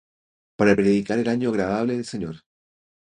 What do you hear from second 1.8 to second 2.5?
del Señor.